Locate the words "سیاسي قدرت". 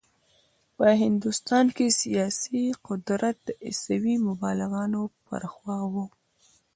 2.01-3.35